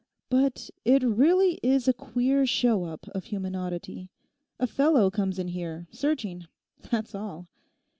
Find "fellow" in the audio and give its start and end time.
4.65-5.11